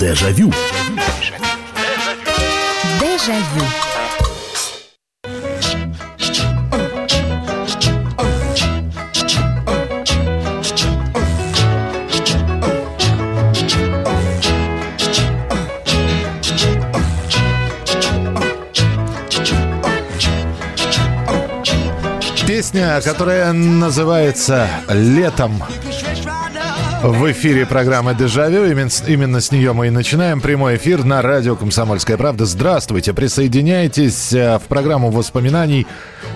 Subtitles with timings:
[0.00, 0.50] Дежавю.
[2.98, 3.66] Дежавю.
[22.46, 25.62] Песня, которая называется «Летом».
[27.02, 28.66] В эфире программы «Дежавю».
[28.66, 32.44] Именно, именно с нее мы и начинаем прямой эфир на радио «Комсомольская правда».
[32.44, 35.86] Здравствуйте, присоединяйтесь э, в программу воспоминаний,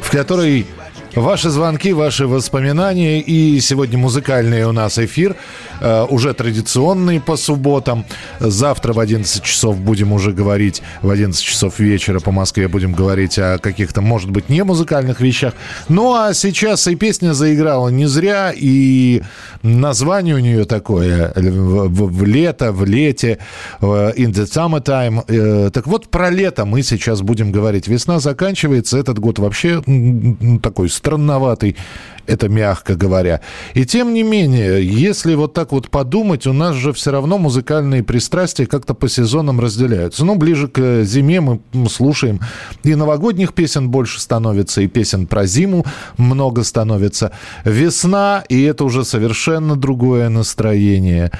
[0.00, 0.66] в которой
[1.14, 5.36] Ваши звонки, ваши воспоминания и сегодня музыкальный у нас эфир,
[5.80, 8.04] уже традиционный по субботам.
[8.40, 13.38] Завтра в 11 часов будем уже говорить, в 11 часов вечера по Москве будем говорить
[13.38, 15.54] о каких-то, может быть, не музыкальных вещах.
[15.88, 19.22] Ну а сейчас и песня заиграла не зря, и
[19.62, 23.38] название у нее такое в, в, в лето, в лете,
[23.80, 25.24] in the summertime.
[25.28, 27.88] Э, так вот, про лето мы сейчас будем говорить.
[27.88, 29.82] Весна заканчивается, этот год вообще
[30.62, 31.76] такой странноватый,
[32.26, 33.40] это мягко говоря.
[33.74, 38.02] И тем не менее, если вот так вот подумать, у нас же все равно музыкальные
[38.02, 40.24] пристрастия как-то по сезонам разделяются.
[40.24, 42.40] Ну, ближе к зиме мы слушаем
[42.82, 45.84] и новогодних песен больше становится, и песен про зиму
[46.16, 47.32] много становится.
[47.64, 51.30] Весна, и это уже совершенно другое настроение.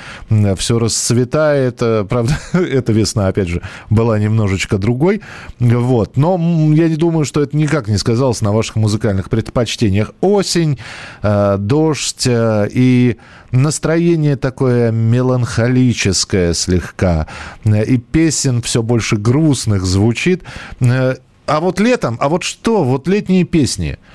[0.56, 1.78] Все расцветает.
[2.08, 5.20] Правда, эта весна, опять же, была немножечко другой.
[5.58, 6.16] Вот.
[6.16, 6.38] Но
[6.74, 10.12] я не думаю, что это никак не сказалось на ваших музыкальных предпочтениях.
[10.20, 10.78] Осень,
[11.22, 13.16] э, дождь э, и
[13.54, 17.26] настроение такое меланхолическое слегка.
[17.64, 20.42] И песен все больше грустных звучит.
[20.80, 21.16] Э,
[21.46, 23.98] а вот летом, а вот что, вот летние песни–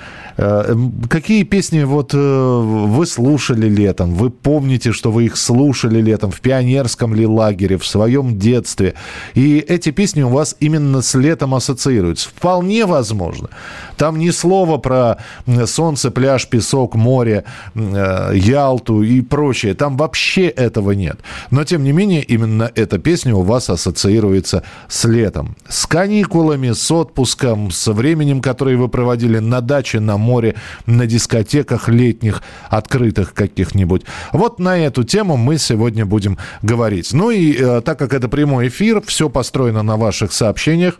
[1.09, 4.13] какие песни вот э, вы слушали летом?
[4.13, 8.95] Вы помните, что вы их слушали летом в пионерском ли лагере, в своем детстве?
[9.33, 12.29] И эти песни у вас именно с летом ассоциируются.
[12.29, 13.49] Вполне возможно.
[13.97, 15.17] Там ни слова про
[15.65, 17.43] солнце, пляж, песок, море,
[17.75, 19.73] э, Ялту и прочее.
[19.73, 21.19] Там вообще этого нет.
[21.51, 25.55] Но, тем не менее, именно эта песня у вас ассоциируется с летом.
[25.67, 31.05] С каникулами, с отпуском, со временем, которое вы проводили на даче, на море море, на
[31.07, 34.03] дискотеках летних, открытых каких-нибудь.
[34.31, 37.13] Вот на эту тему мы сегодня будем говорить.
[37.13, 40.99] Ну и э, так как это прямой эфир, все построено на ваших сообщениях.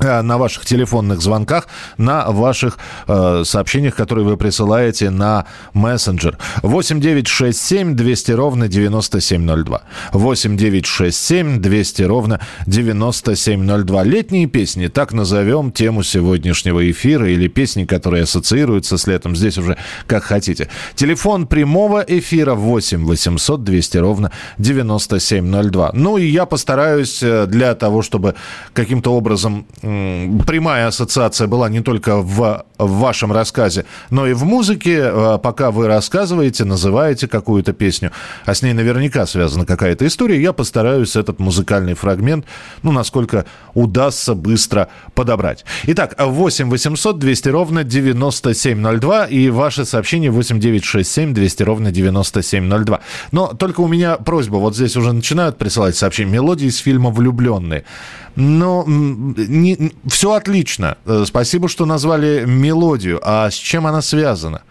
[0.00, 1.68] Э, на ваших телефонных звонках,
[1.98, 5.44] на ваших э, сообщениях, которые вы присылаете на
[5.74, 6.38] мессенджер.
[6.62, 9.82] 8 9 6 7 200 ровно 9702.
[10.12, 14.04] 8 9 6 7 200 ровно 9702.
[14.04, 19.36] Летние песни, так назовем тему сегодняшнего эфира или песни, которые ассоциируются с летом.
[19.36, 20.68] Здесь уже как хотите.
[20.94, 25.90] Телефон прямого эфира 8 800 200 ровно 9702.
[25.92, 28.34] Ну и я постараюсь э, для того, чтобы
[28.72, 29.66] каким-то образом
[30.46, 35.02] прямая ассоциация была не только в, в вашем рассказе, но и в музыке.
[35.02, 38.12] А, пока вы рассказываете, называете какую-то песню,
[38.44, 42.44] а с ней наверняка связана какая-то история, я постараюсь этот музыкальный фрагмент,
[42.82, 45.64] ну, насколько удастся быстро подобрать.
[45.84, 53.00] Итак, 8 800 200 ровно 9702 и ваше сообщение 8 967 200 ровно 9702.
[53.32, 57.84] Но только у меня просьба, вот здесь уже начинают присылать сообщения, мелодии из фильма «Влюбленные».
[58.36, 59.69] Но не,
[60.06, 60.96] все отлично.
[61.06, 63.20] Э, спасибо, что назвали мелодию.
[63.22, 64.62] А с чем она связана?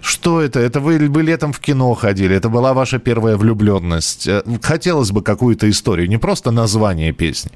[0.00, 0.60] Что это?
[0.60, 2.36] Это вы, вы летом в кино ходили?
[2.36, 4.28] Это была ваша первая влюбленность?
[4.28, 7.52] Э, хотелось бы какую-то историю, не просто название песни,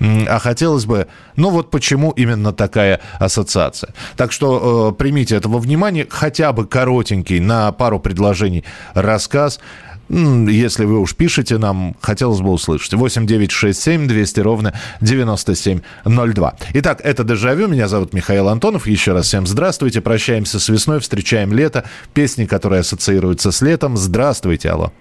[0.00, 3.92] а хотелось бы, ну вот почему именно такая ассоциация.
[4.16, 8.64] Так что э, примите этого внимания, хотя бы коротенький, на пару предложений
[8.94, 9.58] рассказ–
[10.10, 12.94] если вы уж пишете нам, хотелось бы услышать.
[12.94, 16.54] 8 9 6 7 200 ровно 9702.
[16.74, 17.68] Итак, это «Дежавю».
[17.68, 18.86] Меня зовут Михаил Антонов.
[18.86, 20.00] Еще раз всем здравствуйте.
[20.00, 21.84] Прощаемся с весной, встречаем лето.
[22.12, 23.96] Песни, которые ассоциируются с летом.
[23.96, 24.92] Здравствуйте, алло.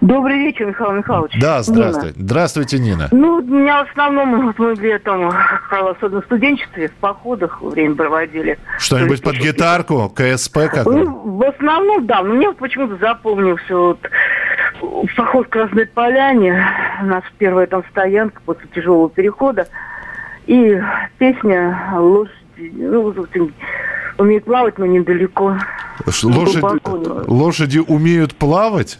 [0.00, 1.32] Добрый вечер, Михаил Михайлович.
[1.40, 2.14] Да, здравствуйте.
[2.16, 2.28] Нина.
[2.28, 3.08] Здравствуйте, Нина.
[3.10, 5.30] Ну, у меня в основном мы летом,
[5.70, 8.58] особенно в студенчестве, в походах время проводили.
[8.78, 12.22] Что-нибудь под гитарку, КСП как ну, В основном, да.
[12.22, 13.98] Но мне почему-то запомнился вот
[15.16, 16.64] поход в Красной Поляне.
[17.02, 19.68] Нас первая там стоянка после тяжелого перехода.
[20.46, 20.80] И
[21.18, 22.32] песня «Лошади».
[22.72, 23.14] Ну,
[24.18, 25.56] умеют плавать, но недалеко.
[26.24, 28.98] Лошади, лошади умеют плавать?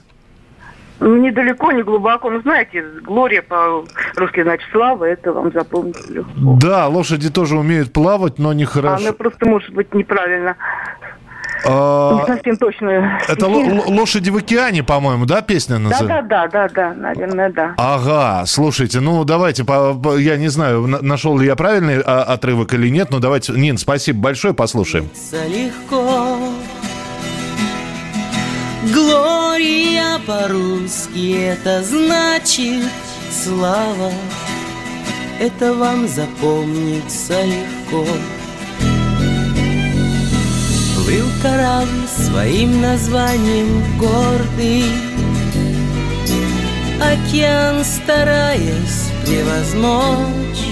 [1.00, 2.30] Ну, недалеко, не глубоко.
[2.30, 6.58] Ну, знаете, Глория по-русски значит слава, это вам запомнить легко.
[6.60, 9.04] Да, лошади тоже умеют плавать, но не хорошо.
[9.04, 10.56] Она просто может быть неправильно
[11.64, 13.20] А, совсем точно.
[13.28, 16.26] Это «Лошади в океане», по-моему, да, песня называется?
[16.28, 17.74] Да, да, да, да, наверное, да.
[17.76, 19.64] Ага, слушайте, ну давайте,
[20.18, 24.20] я не знаю, нашел ли я правильный а, отрывок или нет, но давайте, Нин, спасибо
[24.20, 25.08] большое, послушаем.
[25.32, 26.38] Легко.
[28.94, 32.84] Глория по-русски это значит
[33.30, 34.12] слава.
[35.40, 38.04] Это вам запомнится легко.
[41.08, 44.84] Плыл корабль своим названием гордый.
[47.00, 50.66] Океан стараясь превозмочь.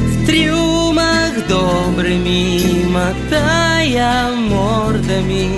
[0.00, 5.56] В трюмах добрыми мотая мордами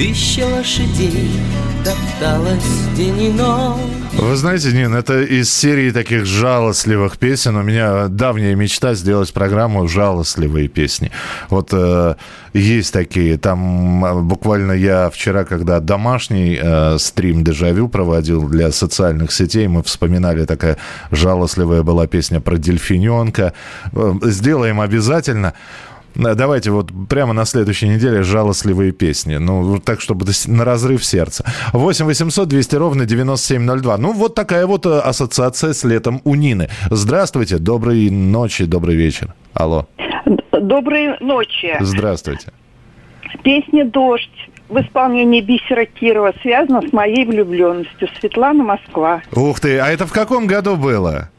[0.00, 1.28] Тысяча лошадей
[1.84, 7.56] топталась день и ночь вы знаете, Нин, это из серии таких жалостливых песен.
[7.56, 11.10] У меня давняя мечта сделать программу «Жалостливые песни».
[11.48, 12.16] Вот э,
[12.52, 13.38] есть такие.
[13.38, 19.82] Там э, буквально я вчера, когда домашний э, стрим «Дежавю» проводил для социальных сетей, мы
[19.82, 20.76] вспоминали, такая
[21.10, 23.54] жалостливая была песня про дельфиненка.
[23.92, 25.54] Э, сделаем обязательно.
[26.14, 29.36] Давайте вот прямо на следующей неделе жалостливые песни.
[29.36, 31.44] Ну, так, чтобы на разрыв сердца.
[31.72, 33.96] 8 800 200 ровно 9702.
[33.98, 36.68] Ну, вот такая вот э, ассоциация с летом у Нины.
[36.90, 39.34] Здравствуйте, доброй ночи, добрый вечер.
[39.54, 39.86] Алло.
[40.52, 41.76] Доброй ночи.
[41.80, 42.52] Здравствуйте.
[43.42, 48.08] Песня «Дождь» в исполнении Бисера Кирова связана с моей влюбленностью.
[48.18, 49.22] Светлана Москва.
[49.32, 51.30] Ух ты, а это в каком году было?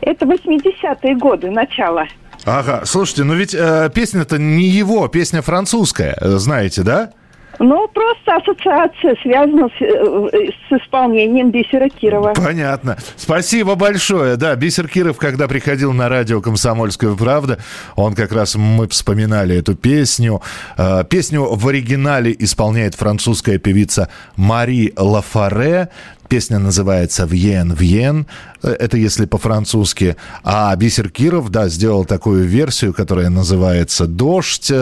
[0.00, 2.06] Это 80-е годы, начало.
[2.46, 7.10] Ага, слушайте, ну ведь э, песня-то не его, песня французская, э, знаете, да?
[7.58, 12.34] Ну, просто ассоциация связана с, э, с исполнением Бисера Кирова.
[12.34, 12.98] Понятно.
[13.16, 14.36] Спасибо большое.
[14.36, 17.58] Да, Бисер Киров, когда приходил на радио «Комсомольская правда»,
[17.94, 20.42] он как раз, мы вспоминали эту песню.
[20.76, 25.88] Э, песню в оригинале исполняет французская певица Мари Лафаре.
[26.28, 28.26] Песня называется «Вьен, Вьен».
[28.62, 30.16] Это если по-французски.
[30.42, 34.72] А Бисер Киров, да, сделал такую версию, которая называется «Дождь».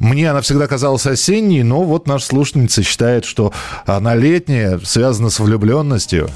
[0.00, 3.52] Мне она всегда казалась осенней, но вот наша слушательница считает, что
[3.86, 6.28] она летняя, связана с влюбленностью.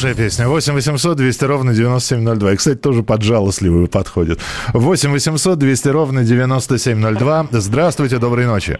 [0.00, 0.48] Хорошая песня.
[0.48, 2.52] 8 800 200 ровно 9702.
[2.52, 4.40] И, кстати, тоже под жалостливую подходит.
[4.72, 7.48] 8 800 200 ровно 9702.
[7.50, 8.78] Здравствуйте, доброй ночи.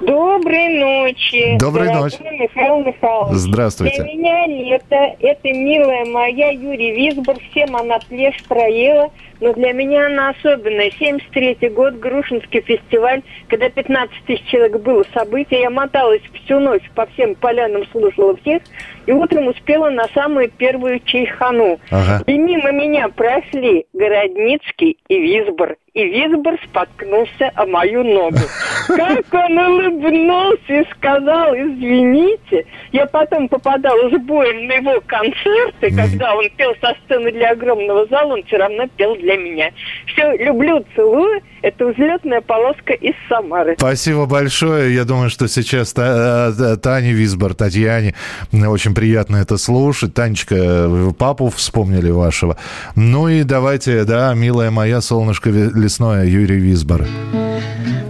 [0.00, 1.58] Доброй ночи.
[1.58, 2.16] Доброй ночи.
[2.22, 3.36] Михаил Михайлович.
[3.36, 4.02] Здравствуйте.
[4.02, 9.10] Для меня лето, это милая моя Юрий Висбор, всем она плешь проела,
[9.42, 10.90] но для меня она особенная.
[10.90, 17.06] 73-й год, Грушинский фестиваль, когда 15 тысяч человек было событие, я моталась всю ночь по
[17.06, 18.62] всем полянам, слушала всех,
[19.06, 21.80] и утром успела на самую первую чайхану.
[21.90, 22.22] Ага.
[22.26, 25.76] И мимо меня прошли Городницкий и Висбор.
[25.94, 28.38] И Висбор споткнулся о мою ногу.
[28.86, 32.64] Как он улыбнулся и сказал, извините.
[32.92, 38.06] Я потом попадала с боем на его концерты, когда он пел со сцены для огромного
[38.06, 39.70] зала, он все равно пел для меня.
[40.06, 41.40] Все, люблю, целую.
[41.62, 43.76] Это взлетная полоска из Самары.
[43.78, 44.94] Спасибо большое.
[44.94, 48.14] Я думаю, что сейчас э, Тане Висбор, Татьяне
[48.52, 50.14] очень приятно это слушать.
[50.14, 52.56] Танечка, папу вспомнили вашего.
[52.96, 57.06] Ну и давайте, да, милая моя, солнышко лесное, Юрий Висбор.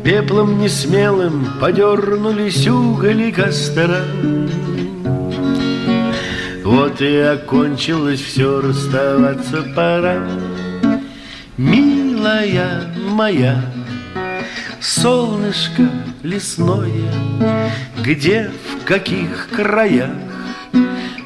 [0.04, 4.00] Пеплом несмелым подернулись уголи костра
[6.64, 10.26] Вот и окончилось все, расставаться пора
[11.58, 13.62] Милая моя,
[14.80, 15.86] солнышко
[16.22, 17.12] лесное
[18.02, 20.12] Где, в каких краях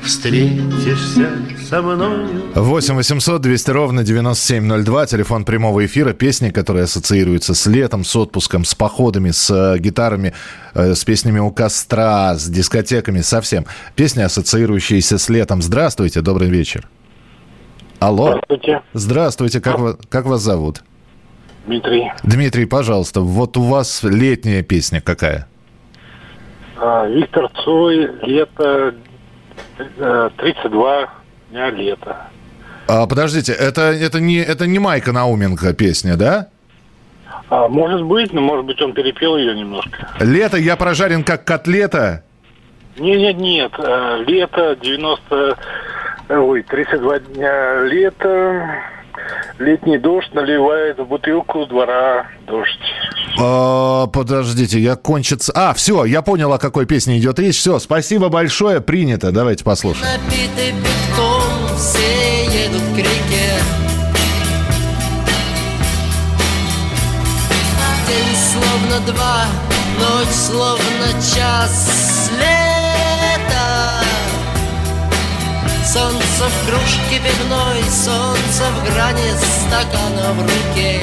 [0.02, 1.30] встретишься
[1.68, 2.26] со мной.
[2.56, 8.64] 8 800 200 ровно 9702, телефон прямого эфира, песни, которые ассоциируются с летом, с отпуском,
[8.64, 10.32] с походами, с э, гитарами,
[10.74, 13.64] э, с песнями у костра, с дискотеками, совсем.
[13.94, 15.62] Песни, ассоциирующиеся с летом.
[15.62, 16.88] Здравствуйте, добрый вечер.
[17.98, 18.28] Алло.
[18.28, 18.82] Здравствуйте.
[18.92, 20.82] Здравствуйте, как, вас, как вас зовут?
[21.66, 22.12] Дмитрий.
[22.22, 25.48] Дмитрий, пожалуйста, вот у вас летняя песня какая?
[26.76, 28.94] А, Виктор Цой, лето
[30.36, 31.08] 32
[31.50, 32.28] дня лета.
[32.88, 36.48] А, подождите, это, это, не, это не Майка Науменко песня, да?
[37.48, 40.08] А, может быть, но может быть он перепел ее немножко.
[40.20, 42.22] Лето, я прожарен как котлета.
[42.98, 43.72] Нет, нет, нет.
[43.78, 45.56] А, лето, 90...
[46.28, 48.82] Ой, 32 дня лета.
[49.58, 52.78] Летний дождь наливает в бутылку двора дождь.
[53.40, 55.52] А, подождите, я кончится...
[55.54, 57.56] А, все, я понял, о какой песне идет речь.
[57.56, 59.32] Все, спасибо большое, принято.
[59.32, 60.06] Давайте послушаем.
[60.12, 63.52] Напиты битком, все едут к реке.
[68.08, 69.44] День словно два,
[69.98, 72.65] ночь словно час лета.
[75.96, 81.00] Солнце в кружке пивной, солнце в грани стакана в руке.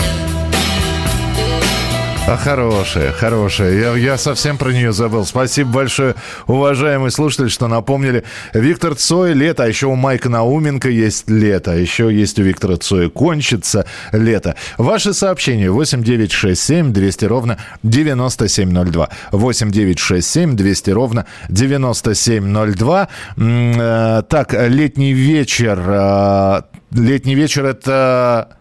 [2.25, 3.73] А хорошая, хорошая.
[3.73, 5.25] Я, я совсем про нее забыл.
[5.25, 6.15] Спасибо большое,
[6.47, 8.23] уважаемый слушатель, что напомнили.
[8.53, 12.77] Виктор Цой «Лето», а еще у Майка Науменко есть «Лето», а еще есть у Виктора
[12.77, 14.55] Цоя «Кончится лето».
[14.77, 19.09] Ваши сообщения 8967 200 ровно 9702.
[19.31, 23.09] 8967 200 ровно 9702.
[23.35, 25.77] М, э, Так, летний вечер.
[25.85, 26.61] э,
[26.91, 28.57] Летний вечер это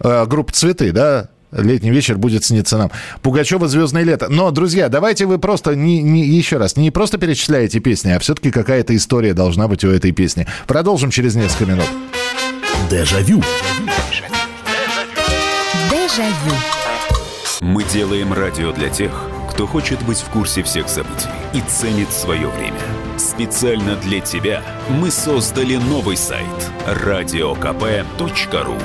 [0.00, 1.28] э, группа «Цветы», да?
[1.52, 2.90] Летний вечер будет сниться нам.
[3.22, 4.28] Пугачева «Звездное лето».
[4.28, 8.50] Но, друзья, давайте вы просто, не, не, еще раз, не просто перечисляете песни, а все-таки
[8.50, 10.46] какая-то история должна быть у этой песни.
[10.66, 11.86] Продолжим через несколько минут.
[12.90, 13.42] Дежавю.
[15.90, 16.56] Дежавю.
[17.60, 19.10] Мы делаем радио для тех,
[19.50, 22.78] кто хочет быть в курсе всех событий и ценит свое время.
[23.18, 26.44] Специально для тебя мы создали новый сайт
[26.86, 28.76] радиокп.ру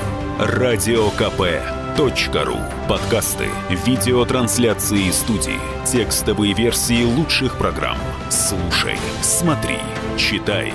[1.98, 2.58] радиокп.ру
[2.88, 7.98] Подкасты, видеотрансляции студии, текстовые версии лучших программ.
[8.30, 9.78] Слушай, смотри,
[10.16, 10.72] читай.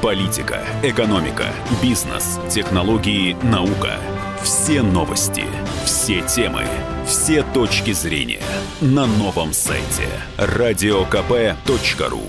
[0.00, 1.46] Политика, экономика,
[1.82, 3.96] бизнес, технологии, наука.
[4.42, 5.44] Все новости,
[5.84, 6.64] все темы,
[7.06, 8.42] все точки зрения
[8.80, 12.22] на новом сайте радиокп.ру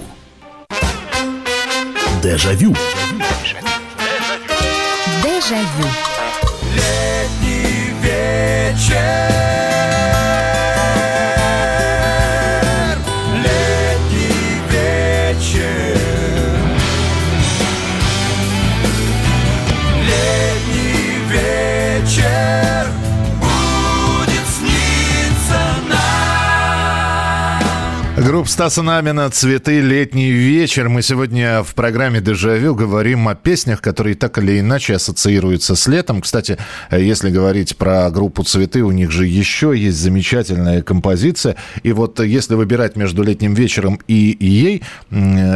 [2.22, 2.74] Дежавю.
[5.24, 6.13] Дежавю.
[8.74, 10.33] Richard.
[28.44, 29.80] Группа Стаса Намина «Цветы.
[29.80, 30.90] Летний вечер».
[30.90, 36.20] Мы сегодня в программе «Дежавю» говорим о песнях, которые так или иначе ассоциируются с летом.
[36.20, 36.58] Кстати,
[36.92, 41.56] если говорить про группу «Цветы», у них же еще есть замечательная композиция.
[41.84, 44.84] И вот если выбирать между «Летним вечером» и ей,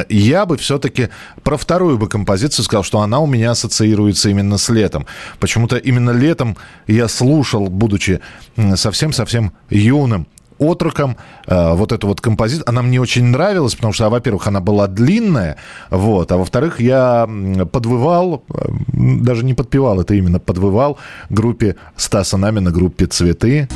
[0.08, 1.10] я бы все-таки
[1.44, 5.08] про вторую бы композицию сказал, что она у меня ассоциируется именно с летом.
[5.42, 6.56] Почему-то именно летом
[6.88, 8.22] я слушал, будучи
[8.56, 10.26] совсем-совсем юным,
[10.60, 11.18] отроком.
[11.48, 15.58] Э, вот эту вот композицию, она мне очень нравилась, потому что, во-первых, она была длинная,
[15.90, 17.28] вот, а во-вторых, я
[17.72, 20.98] подвывал, э, даже не подпевал, это именно подвывал
[21.30, 23.68] группе Стаса Намина, группе «Цветы».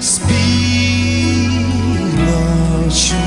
[0.00, 0.76] Спи
[2.86, 3.25] ночью,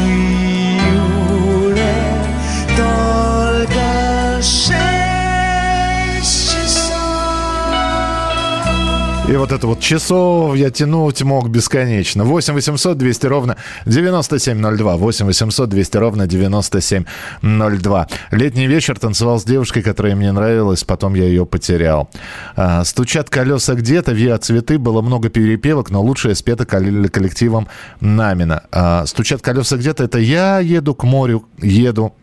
[9.29, 12.23] И вот это вот часов я тянуть мог бесконечно.
[12.23, 14.97] 8 800 200 ровно 9702.
[14.97, 18.07] 8 800 200 ровно 9702.
[18.31, 22.09] Летний вечер танцевал с девушкой, которая мне нравилась, потом я ее потерял.
[22.55, 27.67] А, Стучат колеса где-то, виа цветы, было много перепевок, но лучшее спето кол- коллективом
[28.01, 28.63] Намина.
[28.71, 32.15] А, Стучат колеса где-то, это я еду к морю, еду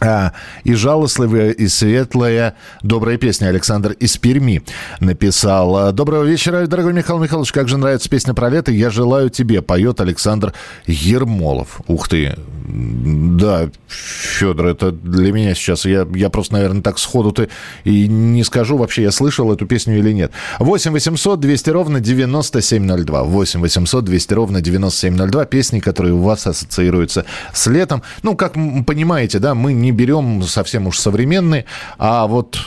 [0.00, 0.32] а,
[0.64, 3.48] и жалостливая, и светлая, добрая песня.
[3.48, 4.62] Александр из Перми
[5.00, 5.92] написал.
[5.92, 7.52] Доброго вечера, дорогой Михаил Михайлович.
[7.52, 8.70] Как же нравится песня про лето.
[8.70, 10.52] Я желаю тебе, поет Александр
[10.86, 11.80] Ермолов.
[11.86, 12.36] Ух ты.
[12.68, 15.84] Да, Федор, это для меня сейчас.
[15.84, 17.48] Я, я просто, наверное, так сходу-то
[17.84, 20.32] и не скажу вообще, я слышал эту песню или нет.
[20.58, 23.22] 8 800 200 ровно 9702.
[23.22, 25.44] 8 800 200 ровно 9702.
[25.46, 28.02] Песни, которые у вас ассоциируются с летом.
[28.22, 28.52] Ну, как
[28.86, 31.64] понимаете, да, мы не берем совсем уж современные,
[31.98, 32.58] а вот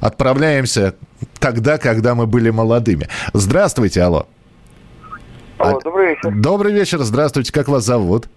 [0.00, 0.94] отправляемся
[1.38, 3.08] тогда, когда мы были молодыми.
[3.32, 4.26] Здравствуйте, алло.
[5.58, 6.30] Алло, А- добрый вечер.
[6.34, 8.28] Добрый вечер, здравствуйте, как вас зовут?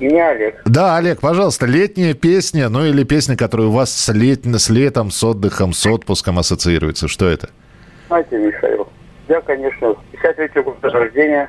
[0.00, 0.60] Меня Олег.
[0.66, 4.44] Да, Олег, пожалуйста, летняя песня, ну или песня, которая у вас с, лет...
[4.44, 7.06] с летом, с отдыхом, с отпуском ассоциируется.
[7.08, 7.50] Что это?
[8.08, 8.88] Знаете, Михаил,
[9.28, 11.48] я, конечно, 53 год рождения.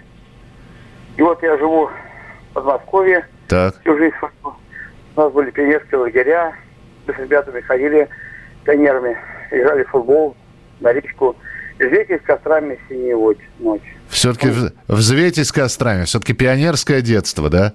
[1.18, 4.14] И вот я живу в Подмосковье Так, всю жизнь.
[4.20, 4.56] свою.
[5.16, 6.54] У нас были пионерские лагеря.
[7.08, 8.08] Мы с ребятами ходили
[8.66, 9.18] пионерами
[9.52, 10.36] играли в футбол
[10.80, 11.36] на речку.
[11.78, 12.80] Извейте с кострами
[13.14, 13.96] вот ночь.
[14.10, 14.50] Все-таки
[14.88, 16.06] взвейтесь кострами.
[16.06, 17.74] Все-таки пионерское детство, да?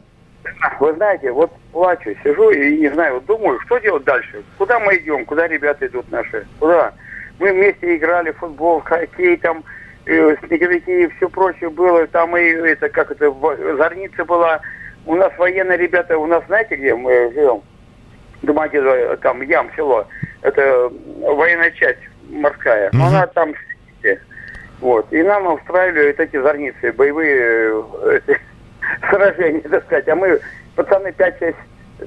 [0.81, 4.43] Вы знаете, вот плачу, сижу и не знаю, вот думаю, что делать дальше?
[4.59, 5.25] Куда мы идем?
[5.27, 6.47] Куда ребята идут наши?
[6.59, 6.93] Куда?
[7.39, 9.63] Мы вместе играли в футбол, в хоккей, там,
[10.07, 12.07] э, снеговики и все прочее было.
[12.07, 14.61] Там и это, как это, в- зорница была.
[15.07, 17.63] У нас военные ребята, у нас, знаете, где мы живем?
[18.43, 20.07] Домодедово, там, Ям, село.
[20.43, 20.91] Это
[21.21, 22.89] военная часть морская.
[22.93, 23.03] Мгм.
[23.03, 23.55] она там.
[24.81, 25.13] Вот.
[25.13, 28.41] И нам устраивали вот эти зорницы, боевые э, эти,
[29.11, 30.09] сражения, так сказать.
[30.09, 30.41] А мы,
[30.75, 31.55] пацаны, 5-6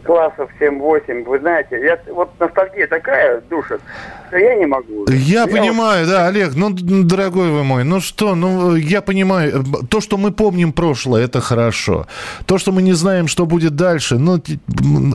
[0.03, 3.81] классов, 7-8, вы знаете, я, вот ностальгия такая душит,
[4.27, 5.05] что я не могу.
[5.09, 9.61] Я вот- понимаю, да, Олег, ну, д- дорогой вы мой, ну что, ну, я понимаю,
[9.61, 12.07] э, то, что мы помним прошлое, это хорошо.
[12.45, 14.41] То, что мы не знаем, что будет дальше, ну,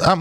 [0.03, 0.19] а,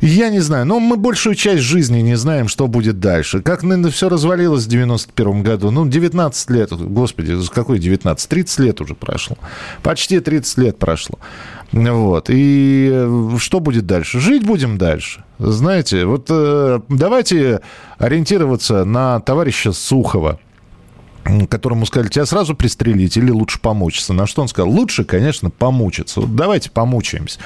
[0.00, 3.40] я не знаю, но мы большую часть жизни не знаем, что будет дальше.
[3.40, 8.94] Как все развалилось в 91 году, ну, 19 лет, господи, какой 19, 30 лет уже
[8.94, 9.36] прошло.
[9.82, 11.18] Почти 30 лет прошло.
[11.72, 12.30] Вот.
[12.30, 14.20] И э, что будет дальше?
[14.20, 15.24] Жить будем дальше.
[15.38, 17.60] Знаете, вот э, давайте
[17.98, 20.38] ориентироваться на товарища Сухова,
[21.48, 24.12] которому сказали, тебя сразу пристрелить или лучше помучиться.
[24.12, 24.70] На что он сказал?
[24.70, 26.20] Лучше, конечно, помучиться.
[26.20, 27.38] Вот давайте помучаемся.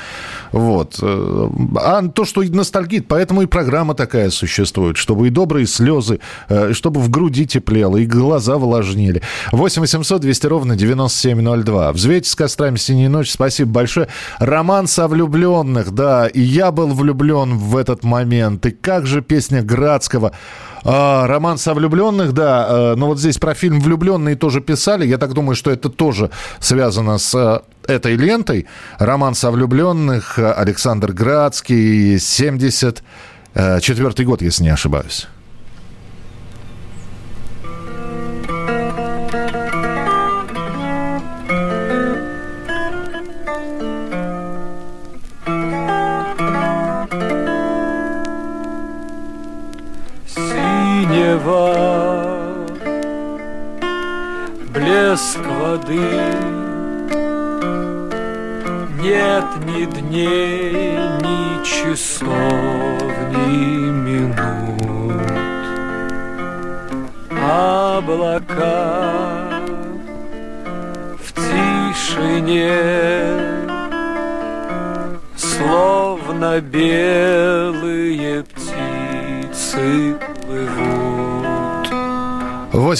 [0.52, 0.98] Вот.
[1.02, 6.72] Э, А то, что ностальгит, поэтому и программа такая существует, чтобы и добрые слезы, э,
[6.72, 9.22] чтобы в груди теплело, и глаза влажнели.
[9.52, 11.92] 8 800 200 ровно 9702.
[11.92, 13.30] Взвейте с кострами «Синяя ночь».
[13.30, 14.08] Спасибо большое.
[14.38, 18.66] Роман со влюбленных, да, и я был влюблен в этот момент.
[18.66, 20.32] И как же песня Градского
[20.84, 22.66] а, роман со влюбленных, да.
[22.68, 25.06] э, Но вот здесь про фильм «Влюбленные» тоже писали.
[25.06, 28.66] Я так думаю, что это тоже связано с э, этой лентой.
[28.98, 35.28] Роман со влюбленных, э, Александр Градский, 74 год, если не ошибаюсь.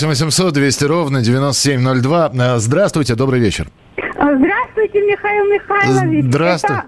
[0.01, 2.33] 8 800 200 ровно 9702.
[2.35, 3.67] Э, Здравствуйте, добрый вечер.
[3.97, 6.25] Здравствуйте, Михаил Михайлович.
[6.25, 6.77] Здравствуй.
[6.77, 6.87] Это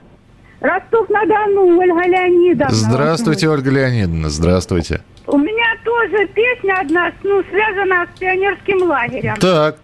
[0.60, 2.74] Ростов-на-Дону, Ольга Леонидовна.
[2.74, 5.02] Здравствуйте, Ольга Леонидовна, здравствуйте.
[5.26, 9.36] У меня тоже песня одна, ну, связана с пионерским лагерем.
[9.36, 9.76] Так,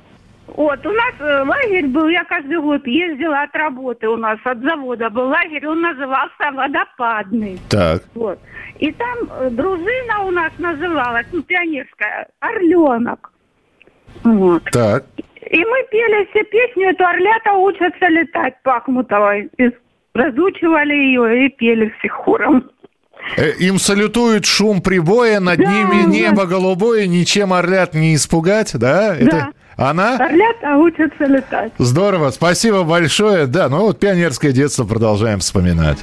[0.56, 4.58] Вот, у нас э, лагерь был, я каждый год ездила от работы у нас, от
[4.60, 7.58] завода был лагерь, он назывался «Водопадный».
[7.68, 8.02] так.
[8.14, 8.38] Вот.
[8.78, 13.30] И там э, дружина у нас называлась, ну, пионерская, «Орленок».
[14.24, 14.64] Вот.
[14.72, 15.04] Так.
[15.50, 19.50] И мы пели все песню, эту «Орлята учатся летать» Пахмутовой.
[19.58, 19.70] И
[20.14, 22.70] разучивали ее и пели все хором.
[23.36, 26.10] Э, Им салютует шум прибоя, над Да, ними да.
[26.10, 29.16] небо голубое, ничем орлят не испугать, да?
[29.16, 30.16] Это она?
[30.16, 31.72] Орлята учатся летать.
[31.78, 33.46] Здорово, спасибо большое.
[33.46, 35.98] Да, ну вот пионерское детство продолжаем вспоминать.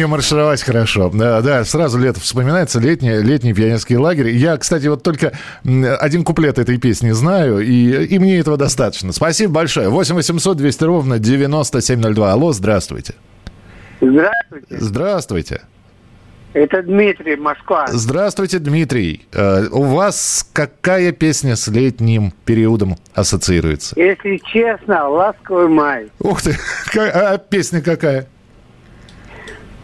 [0.00, 1.10] Нее маршировать хорошо.
[1.12, 4.30] Да, да, сразу лето вспоминается, летний, летний пионерский лагерь.
[4.30, 5.32] Я, кстати, вот только
[5.64, 9.12] один куплет этой песни знаю, и, и мне этого достаточно.
[9.12, 9.88] Спасибо большое.
[9.88, 12.32] 8 800 200 ровно 9702.
[12.32, 13.14] Алло, здравствуйте.
[14.00, 15.60] Здравствуйте, Здравствуйте.
[16.54, 17.86] это Дмитрий, Москва.
[17.88, 19.26] Здравствуйте, Дмитрий.
[19.32, 24.00] Э, у вас какая песня с летним периодом ассоциируется?
[24.00, 26.10] Если честно, «Ласковый май».
[26.20, 26.56] Ух ты,
[26.98, 28.26] а песня какая?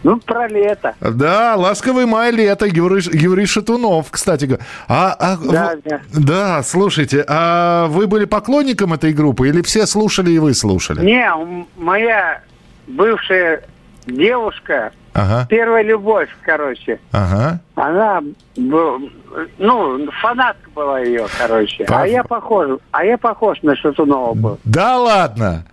[0.07, 0.93] Ну, про лето.
[1.01, 4.63] Да, «Ласковый май, лето», Юрий, Юрий Шатунов, кстати говоря.
[4.87, 5.99] А, а, Да, в- да.
[6.13, 11.01] да, слушайте, а вы были поклонником этой группы или все слушали и вы слушали?
[11.05, 11.29] Не,
[11.75, 12.39] моя
[12.87, 13.63] бывшая
[14.05, 17.59] девушка, Ага, первая любовь, короче, ага.
[17.75, 18.21] она,
[18.55, 19.11] бу-
[19.57, 21.83] ну, фанатка была ее, короче.
[21.83, 24.57] По- А я похож, а я похож на Шатунова был.
[24.63, 25.65] Да ладно?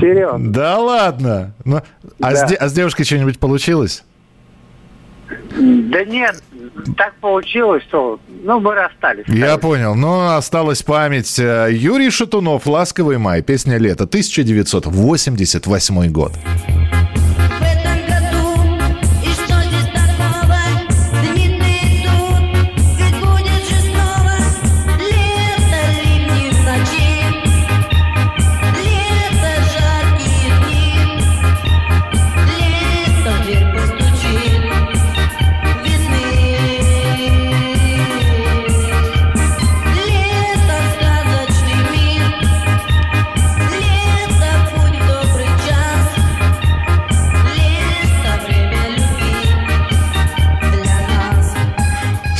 [0.00, 0.52] Серьезно.
[0.52, 1.52] Да ладно?
[1.64, 1.80] Ну,
[2.20, 2.48] а, Да.
[2.48, 4.02] С, а с девушкой что-нибудь получилось?
[5.58, 6.42] Да нет,
[6.96, 9.24] так получилось, что ну, мы расстались.
[9.26, 9.96] Я понял.
[9.96, 11.38] Но осталась память.
[11.38, 13.42] Э, Юрий Шатунов «Ласковый май».
[13.42, 14.04] Песня «Лето».
[14.04, 16.32] 1988 год.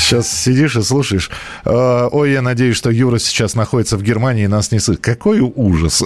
[0.06, 1.30] Сейчас сидишь и слушаешь.
[1.64, 5.02] Э, Ой, я надеюсь, что Юра сейчас находится в Германии и нас не слышит.
[5.02, 6.00] Какой ужас.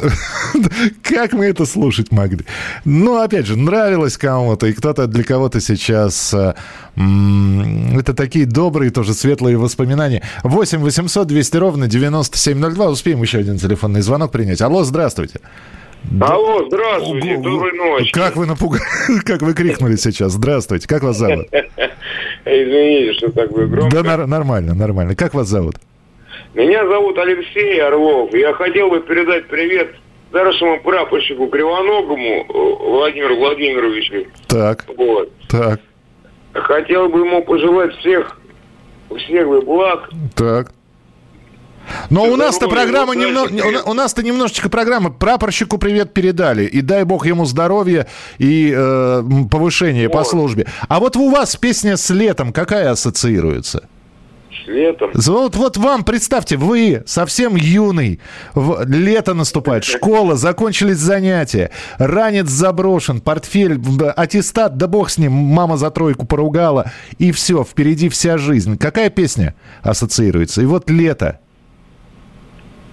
[1.02, 2.46] Как мы это слушать могли?
[2.86, 6.32] Ну, опять же, нравилось кому-то, и кто-то для кого-то сейчас...
[6.32, 6.54] э,
[6.96, 10.22] Это такие добрые, тоже светлые воспоминания.
[10.44, 12.86] 8 800 200 ровно 9702.
[12.88, 14.62] Успеем еще один телефонный звонок принять.
[14.62, 15.40] Алло, здравствуйте.
[16.18, 18.10] Алло, здравствуйте, доброй ночи.
[18.12, 18.82] Как вы напугали,
[19.24, 20.32] как вы крикнули сейчас.
[20.32, 21.46] Здравствуйте, как вас зовут?
[22.44, 23.94] Извините, что так вы громко.
[23.96, 25.14] Да нар- нормально, нормально.
[25.14, 25.74] Как вас зовут?
[26.54, 28.32] Меня зовут Алексей Орлов.
[28.34, 29.94] Я хотел бы передать привет
[30.30, 34.28] старшему прапорщику Кривоногому э, Владимиру Владимировичу.
[34.48, 35.30] Так, Вот.
[35.48, 35.80] так,
[36.52, 38.40] Хотел бы ему пожелать всех,
[39.16, 40.08] всех благ.
[40.34, 40.72] так.
[42.10, 45.10] Но у нас-то программа немного, у нас-то немножечко программа.
[45.10, 46.64] Прапорщику привет передали.
[46.64, 48.06] И дай бог ему здоровья
[48.38, 48.78] и э,
[49.20, 50.28] м, повышения по Вот.
[50.28, 50.66] службе.
[50.88, 53.88] А вот у вас песня с летом какая ассоциируется?
[54.64, 55.10] С летом.
[55.14, 58.20] Вот, вот вам, представьте, вы совсем юный,
[58.54, 63.80] в- лето наступает, школа, закончились занятия, ранец заброшен, портфель,
[64.16, 68.76] аттестат, да бог с ним, мама за тройку поругала, и все, впереди вся жизнь.
[68.76, 70.62] Какая песня ассоциируется?
[70.62, 71.38] И вот лето.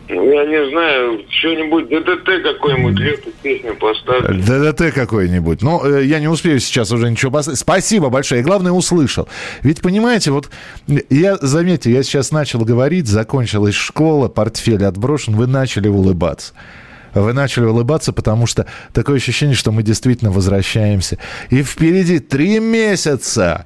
[0.09, 4.45] Ну, я не знаю, что-нибудь ДДТ какой-нибудь лето песню поставить.
[4.45, 5.61] ДДТ какой-нибудь.
[5.61, 7.59] Ну, э, я не успею сейчас уже ничего поставить.
[7.59, 8.41] Спасибо большое.
[8.41, 9.27] И главное, услышал.
[9.63, 10.49] Ведь, понимаете, вот
[11.09, 16.53] я, заметьте, я сейчас начал говорить, закончилась школа, портфель отброшен, вы начали улыбаться.
[17.13, 21.17] Вы начали улыбаться, потому что такое ощущение, что мы действительно возвращаемся.
[21.49, 23.65] И впереди три месяца.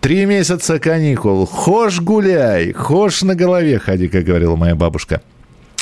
[0.00, 1.46] Три месяца каникул.
[1.46, 5.20] Хошь гуляй, хошь на голове ходи, как говорила моя бабушка.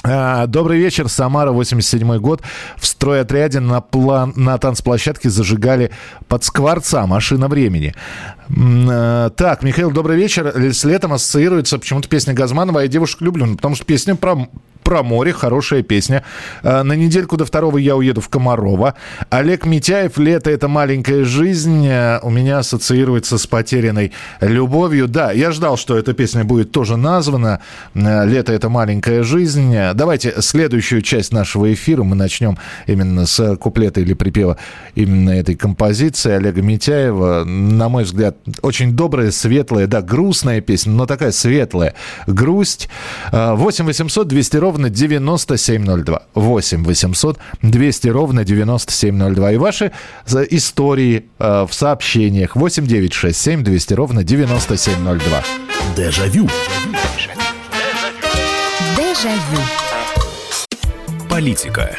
[0.03, 2.43] А, Добрый вечер, Самара, 87 год.
[2.77, 5.91] В стройотряде на, план, на танцплощадке зажигали
[6.27, 7.95] под скворца «Машина времени».
[8.49, 10.47] Э, Так, Михаил, добрый вечер.
[10.73, 14.49] С летом ассоциируется почему-то песня Газманова «Я девушек люблю», ну, потому что песня про,
[14.91, 16.25] про море, хорошая песня.
[16.65, 18.95] А, На недельку до второго я уеду в Комарова.
[19.29, 25.07] Олег Митяев «Лето– это маленькая жизнь» э, у меня ассоциируется с потерянной любовью.
[25.07, 27.61] Да, я ждал, что эта песня будет тоже названа.
[27.95, 29.77] Э, «Лето– это маленькая жизнь».
[29.95, 34.57] Давайте следующую часть нашего эфира мы начнем именно с куплета или припева
[34.97, 37.45] именно этой композиции Олега Митяева.
[37.45, 41.95] На мой взгляд, очень добрая, светлая, да, грустная песня, но такая светлая.
[42.27, 42.89] Грусть.
[43.31, 46.23] Э, 8 800 200 ровно 9702.
[46.35, 49.53] 8 800 200 ровно 9702.
[49.53, 49.91] И ваши
[50.25, 55.43] за- истории э, в сообщениях 8 9 6 7 200 ровно 9702.
[55.97, 56.49] Дежавю.
[58.97, 59.61] Дежавю.
[61.29, 61.99] Политика.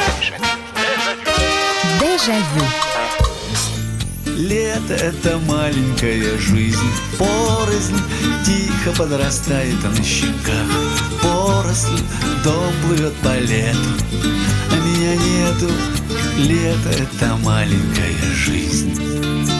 [4.37, 6.77] Лето— это маленькая жизнь,
[7.17, 7.99] порознь
[8.45, 10.67] Тихо подрастает на щеках
[11.19, 11.99] Поросль,
[12.43, 13.79] дом плывет по лету.
[14.71, 15.71] А меня нету,
[16.37, 19.50] лето— это маленькая жизнь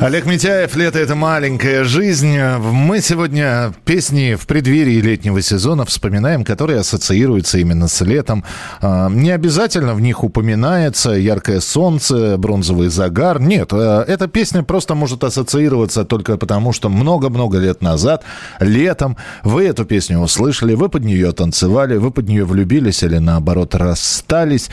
[0.00, 2.38] Олег Митяев, «Лето– это маленькая жизнь».
[2.38, 8.44] Мы сегодня песни в преддверии летнего сезона вспоминаем, которые ассоциируются именно с летом.
[8.80, 13.40] А, Не обязательно в них упоминается яркое солнце, бронзовый загар.
[13.40, 18.22] Нет, а, эта песня просто может ассоциироваться только потому, что много-много лет назад,
[18.60, 23.74] летом, вы эту песню услышали, вы под нее танцевали, вы под нее влюбились или наоборот
[23.74, 24.68] расстались.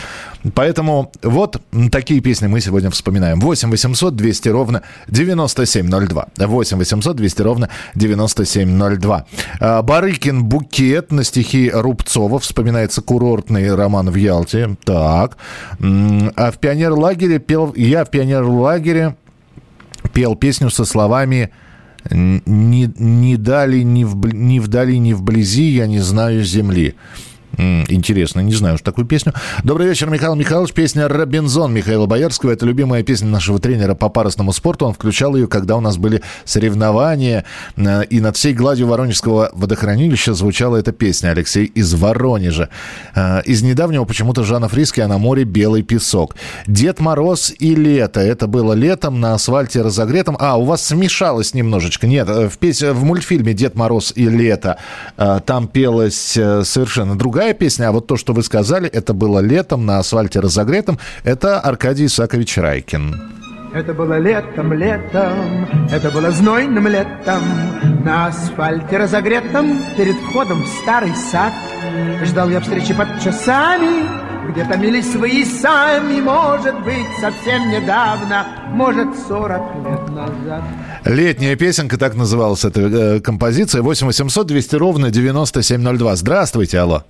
[0.54, 3.40] Поэтому вот такие песни мы сегодня вспоминаем.
[3.40, 6.28] 8 800 200 ровно 9702.
[6.38, 9.26] 8 800 200 ровно 9702.
[9.60, 12.40] А, Барыкин «Букет» на стихи Рубцова.
[12.40, 14.76] Вспоминается курортный роман в Ялте.
[14.84, 15.38] Так.
[15.80, 17.74] А в пионерлагере пел...
[17.76, 19.16] Я в пионерлагере
[20.14, 21.52] пел песню со словами
[22.10, 26.96] «Не, не дали ни, в, ни вдали, ни вблизи, я не знаю земли».
[27.58, 29.34] Интересно, не знаю уж такую песню.
[29.64, 30.74] Добрый вечер, Михаил Михайлович.
[30.74, 32.52] Песня «Робинзон» Михаила Боярского.
[32.52, 34.88] Это любимая песня нашего тренера по парусному спорту.
[34.88, 37.46] Он включал ее, когда у нас были соревнования.
[38.10, 41.30] И над всей гладью Воронежского водохранилища звучала эта песня.
[41.30, 42.70] Алексей из Воронежа.
[43.14, 46.36] Э, Из недавнего почему-то Жанна Фриски, а на море белый песок.
[46.66, 48.20] Дед Мороз и лето.
[48.20, 50.38] Это было летом на асфальте разогретом.
[50.40, 52.08] А, у вас смешалось немножечко.
[52.08, 52.82] Нет, э, в, пес...
[52.82, 54.78] в мультфильме «Дед Мороз и лето»
[55.18, 59.86] э, там пелась совершенно другая песня, а вот то, что вы сказали, это было летом
[59.86, 63.34] на асфальте разогретом, это Аркадий Исакович Райкин.
[63.74, 67.42] Это было летом, летом, это было знойным летом
[68.06, 71.54] На асфальте разогретом перед входом в старый сад
[72.24, 79.64] Ждал я встречи под часами, где томились свои сами Может быть, совсем недавно, может, сорок
[79.84, 80.64] лет назад
[81.06, 83.82] Летняя песенка, так называлась эта э, композиция.
[83.82, 86.16] 8 800 200 ровно 9702.
[86.16, 87.04] Здравствуйте, алло.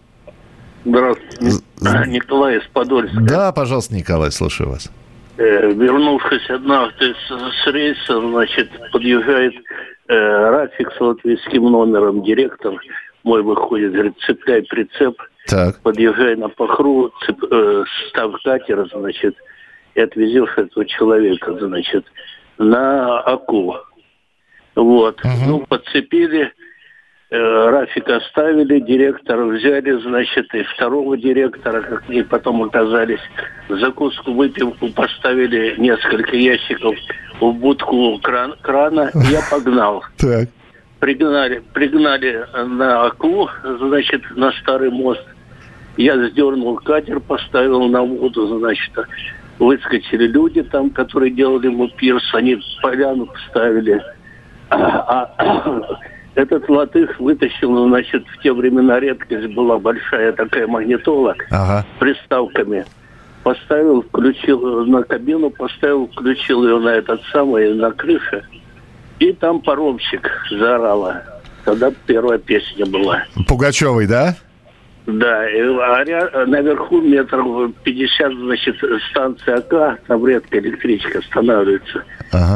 [0.86, 1.64] Здравствуйте.
[2.08, 3.22] Николай из Подольска.
[3.22, 4.92] Да, пожалуйста, Николай, слушаю вас.
[5.38, 9.54] Э, вернувшись однажды с, с рейса, значит, подъезжает
[10.08, 12.74] э, Рафик с латвийским номером, директор
[13.24, 15.80] мой выходит, говорит, цепляй прицеп, Так.
[15.82, 19.36] подъезжай на похру, цеп, э, став катера, значит,
[19.96, 22.06] и отвезешь этого человека, значит,
[22.58, 23.76] на Аку.
[24.76, 25.20] Вот.
[25.48, 26.52] Ну, подцепили,
[27.34, 33.22] э, Рафик оставили, директора взяли, значит, и второго директора, как мне потом оказались,
[33.70, 36.96] закуску, выпивку поставили несколько ящиков
[37.40, 40.04] в будку кран- крана, и я погнал.
[40.18, 40.50] Так.
[41.00, 45.26] Пригнали, пригнали на Аку, значит, на старый мост.
[45.98, 48.94] Я сдернул катер, поставил на воду, значит,
[49.60, 54.02] выскочили люди там, которые делали ему пирс, они поляну поставили.
[54.70, 61.86] А, а этот латых вытащил, значит, в те времена редкость была большая такая магнитола Ага.
[61.96, 62.86] с приставками.
[63.44, 68.44] Поставил, включил на кабину, поставил, включил ее на этот самый, на крыше.
[69.20, 71.24] И там паромщик заорала.
[71.66, 73.24] Тогда первая песня была.
[73.48, 74.36] Пугачевый, да?
[75.06, 78.78] Да, и, а ря- наверху метров 50, значит,
[79.12, 82.04] станция АК, там редко электричка останавливается.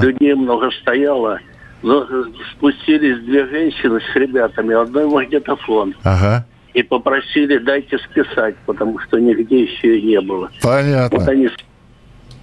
[0.01, 1.39] Людей много стояло.
[1.83, 5.95] Но э, спустились две женщины с ребятами, одной магнитофон.
[6.03, 6.45] Ага.
[6.73, 10.49] И попросили, дайте списать, потому что нигде еще и не было.
[10.61, 11.17] Понятно.
[11.19, 11.49] Вот они,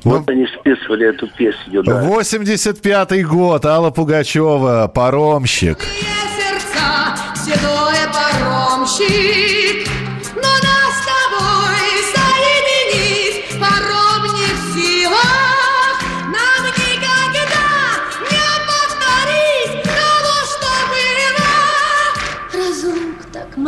[0.05, 2.03] вот они списывали эту песню, да.
[2.05, 5.79] 85-й год, Алла Пугачева, паромщик.
[5.81, 9.89] сердца, седой паромщик,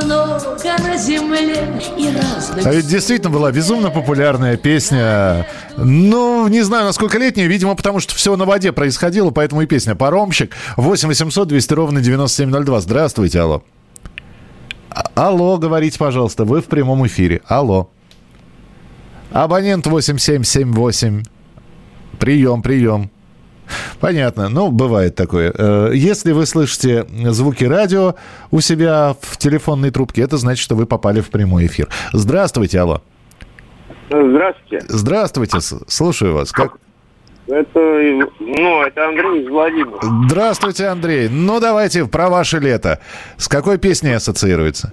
[0.04, 5.46] много на земле и разных А ведь действительно была безумно популярная песня.
[5.76, 7.46] Ну, не знаю, насколько летняя.
[7.46, 10.54] Видимо, потому что все на воде происходило, поэтому и песня «Паромщик».
[10.76, 12.80] 8 800 200 ровно 9702.
[12.80, 13.62] Здравствуйте, алло.
[14.90, 17.40] А- Алло, говорите, пожалуйста, вы в прямом эфире.
[17.46, 17.90] Алло.
[19.32, 21.24] Абонент 8778.
[22.18, 23.11] Прием, прием.
[24.00, 24.48] Понятно.
[24.48, 25.52] Ну, бывает такое.
[25.57, 28.14] Э, Если вы слышите звуки радио
[28.50, 31.88] у себя в телефонной трубке, это значит, что вы попали в прямой эфир.
[32.12, 33.02] Здравствуйте, алло.
[34.09, 34.85] Здравствуйте.
[34.88, 36.52] Здравствуйте, слушаю вас.
[36.52, 36.76] Как...
[37.48, 37.79] Это,
[38.40, 39.98] ну, это Андрей из Владимира.
[40.26, 41.29] Здравствуйте, Андрей.
[41.29, 43.00] Ну, давайте про ваше лето.
[43.37, 44.92] С какой песней ассоциируется?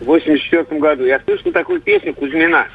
[0.00, 2.66] В 84 году я слышал такую песню Кузьмина.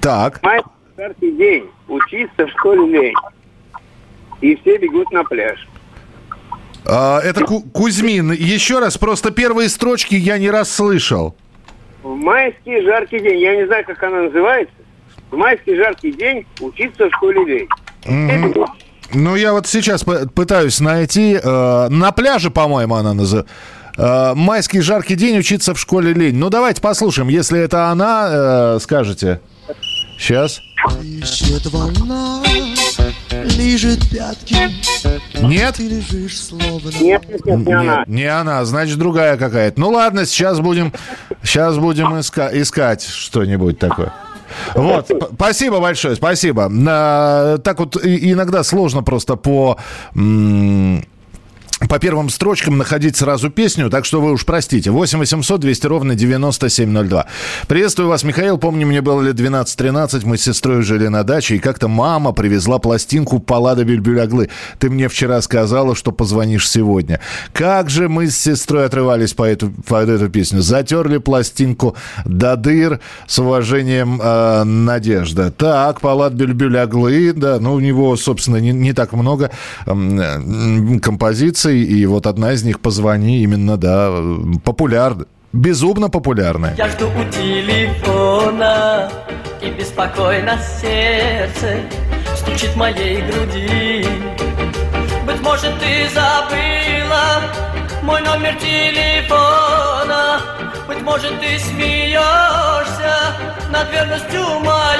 [0.00, 0.42] Так.
[0.42, 0.60] Май
[0.96, 3.14] жаркий день, учиться в школе лень.
[4.42, 5.66] И все бегут на пляж.
[6.84, 8.32] А, это Ку- Кузьмин.
[8.32, 11.34] Еще раз, просто первые строчки я не расслышал.
[12.02, 14.74] В майский жаркий день, я не знаю, как она называется.
[15.30, 17.68] В майский жаркий день учиться в школе лень.
[18.04, 18.66] Мгм.
[19.14, 21.38] Ну, я вот сейчас пытаюсь найти.
[21.42, 23.52] э, на пляже, по-моему, она называется.
[24.34, 26.36] майский жаркий день учиться в школе лень.
[26.36, 27.28] Ну, давайте послушаем.
[27.28, 28.28] Если это она,
[28.76, 29.40] э, скажете.
[30.18, 30.60] Сейчас.
[31.02, 32.42] Ищет волна,
[33.30, 34.56] лежит пятки.
[35.40, 35.74] Нет?
[35.76, 36.90] Ты лежишь словно...
[37.00, 38.04] Нет, нет, нет, не она.
[38.06, 39.80] Не она, значит, другая какая-то.
[39.80, 40.92] Ну ладно, сейчас будем,
[41.42, 44.12] сейчас будем иска- искать что-нибудь такое.
[44.74, 46.70] Вот, спасибо большое, спасибо.
[47.64, 49.78] Так вот иногда сложно просто по...
[51.88, 54.90] по первым строчкам находить сразу песню, так что вы уж простите.
[54.90, 57.26] 8 800 200 ровно 9702.
[57.66, 58.58] Приветствую вас, Михаил.
[58.58, 62.78] Помню, мне было лет 12-13, мы с сестрой жили на даче, и как-то мама привезла
[62.78, 64.48] пластинку Паллада Бюльбюляглы.
[64.78, 67.20] Ты мне вчера сказала, что позвонишь сегодня.
[67.52, 70.62] Как же мы с сестрой отрывались по эту, по эту песню.
[70.62, 73.00] Затерли пластинку до дыр.
[73.26, 75.50] С уважением, э, Надежда.
[75.50, 79.50] Так, Паллад Бюльбюляглы, да, ну, у него, собственно, не, не так много
[79.86, 81.00] м, м,
[81.72, 84.10] композиций, и вот одна из них «Позвони» именно, да,
[84.64, 85.26] популярна.
[85.52, 86.74] Безумно популярная.
[86.78, 89.10] Я жду у телефона
[89.60, 91.80] И беспокойно сердце
[92.34, 94.06] Стучит моей груди
[95.26, 97.42] Быть может, ты забыла
[98.02, 100.40] Мой номер телефона
[100.88, 103.14] Быть может, ты смеешься
[103.70, 104.96] Над верностью моей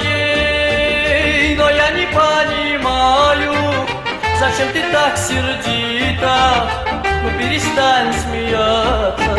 [1.57, 3.53] Но я не понимаю
[4.43, 6.69] Зачем ты так сердита?
[7.23, 9.39] Ну перестань смеяться.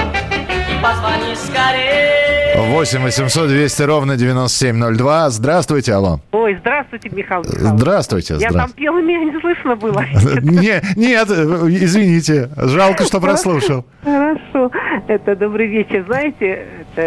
[0.81, 5.29] Позвони скорее 8 800 200 ровно 9702.
[5.31, 6.19] Здравствуйте, алло.
[6.31, 7.79] Ой, здравствуйте, Михаил Михайлович.
[7.79, 10.03] Здравствуйте, Я там пела, меня не слышно было.
[10.41, 12.49] Не, нет, извините.
[12.57, 13.85] Жалко, что прослушал.
[14.03, 14.71] Хорошо.
[15.07, 16.03] Это добрый вечер.
[16.07, 16.65] Знаете,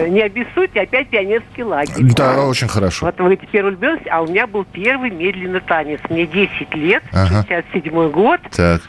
[0.08, 1.94] не обессудьте, опять пионерский лагерь.
[2.16, 3.06] Да, очень хорошо.
[3.06, 6.00] Вот вы теперь влюбились, а у меня был первый медленный танец.
[6.08, 7.44] Мне 10 лет, Ага.
[7.48, 8.40] 67 год.
[8.56, 8.80] Так.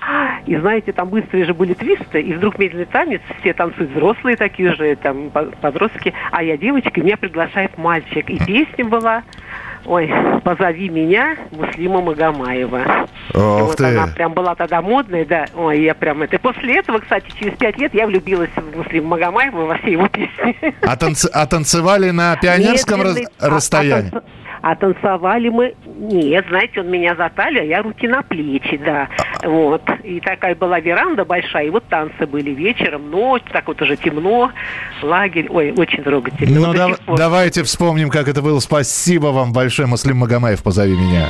[0.47, 4.73] И знаете, там быстрые же были твисты, и вдруг медленный танец, все танцуют взрослые такие
[4.75, 8.29] же, там, по- подростки, а я девочка, меня приглашает мальчик.
[8.29, 9.23] И песня была,
[9.85, 10.11] ой,
[10.43, 13.07] «Позови меня» Муслима Магомаева.
[13.33, 13.85] Ох вот ты.
[13.85, 15.45] она прям была тогда модная, да.
[15.55, 16.37] Ой, я прям это.
[16.37, 20.07] И после этого, кстати, через пять лет я влюбилась в Муслима Магомаева во все его
[20.07, 20.55] песни.
[20.81, 24.09] А, танц- а танцевали на пионерском раз- Медленный- а- расстоянии?
[24.13, 24.23] А, танц-
[24.61, 25.73] а танцевали мы...
[25.85, 29.07] Нет, знаете, он меня за талию, а я руки на плечи, да.
[29.43, 29.81] Вот.
[30.03, 34.51] И такая была веранда большая, и вот танцы были вечером, ночь, так вот уже темно,
[35.01, 35.47] лагерь.
[35.49, 36.59] Ой, очень трогательно.
[36.59, 38.59] Ну, Вот да- давайте вспомним, как это было.
[38.59, 41.27] Спасибо вам большое, Муслим Магомаев, позови меня.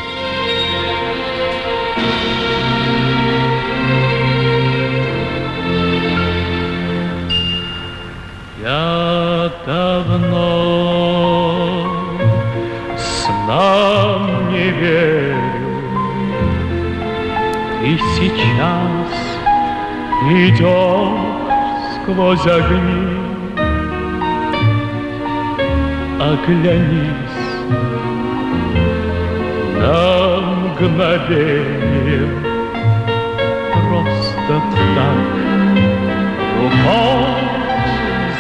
[8.62, 10.27] Я давно
[13.48, 15.38] снам не верю,
[17.82, 19.12] И сейчас
[20.30, 21.22] идешь
[21.96, 23.18] сквозь огни.
[26.20, 27.46] Оглянись
[29.80, 32.28] на мгновение,
[33.72, 34.62] Просто
[34.96, 35.20] так
[36.58, 37.28] рукой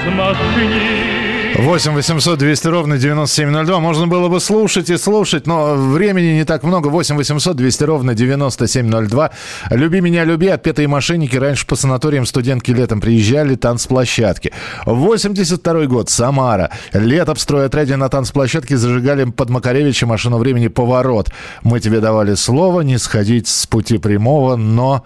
[0.04, 1.27] взмахни.
[1.58, 3.80] 8 800 200 ровно 9702.
[3.80, 6.88] Можно было бы слушать и слушать, но времени не так много.
[6.90, 9.32] 8 800 200 ровно 9702.
[9.72, 11.36] «Люби меня, люби» отпетые мошенники.
[11.36, 14.54] Раньше по санаториям студентки летом приезжали, танцплощадки.
[14.86, 16.70] 82 год, Самара.
[16.94, 21.32] Лето в стройотряде на танцплощадке зажигали под Макаревича машину времени «Поворот».
[21.64, 25.04] Мы тебе давали слово не сходить с пути прямого, но...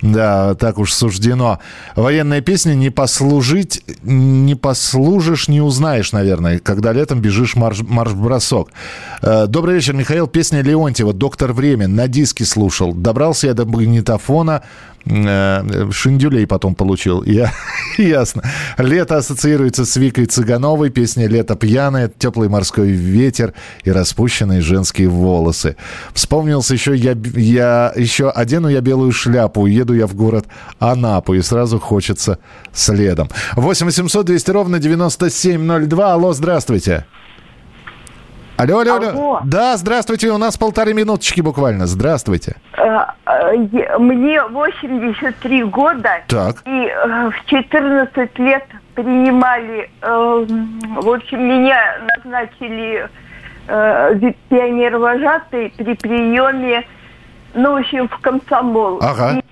[0.00, 1.58] Да, так уж суждено.
[1.96, 8.70] Военная песня «Не послужить, не послужишь, не узнаешь», наверное, когда летом бежишь марш- марш-бросок.
[9.22, 10.28] Э, Добрый вечер, Михаил.
[10.28, 11.88] Песня Леонтьева «Доктор Время».
[11.88, 12.92] На диске слушал.
[12.94, 14.62] Добрался я до магнитофона.
[15.08, 17.22] Э, Шиндюлей потом получил.
[17.22, 17.52] Я,
[17.98, 18.42] ясно.
[18.76, 20.90] Лето ассоциируется с Викой Цыгановой.
[20.90, 25.76] Песня «Лето пьяное», «Теплый морской ветер» и распущенные женские волосы.
[26.12, 30.46] Вспомнился еще я, я еще одену я белую шляпу, еду я в город
[30.78, 32.38] Анапу, и сразу хочется
[32.72, 33.28] следом.
[33.56, 36.12] 8 800 200 ровно 9702.
[36.12, 37.06] Алло, здравствуйте.
[38.58, 39.08] Алло, алло, алло.
[39.10, 39.40] Алло.
[39.44, 41.86] Да, здравствуйте, у нас полторы минуточки буквально.
[41.86, 42.56] Здравствуйте.
[42.76, 43.56] Э, э,
[43.98, 46.22] Мне 83 года.
[46.26, 46.62] Так.
[46.66, 48.64] И э, в 14 лет
[48.96, 53.08] принимали, в общем, меня назначили
[53.68, 56.84] пионер-вожатый при приеме,
[57.54, 58.98] ну, в общем, в комсомол.
[59.00, 59.38] Ага.
[59.38, 59.42] И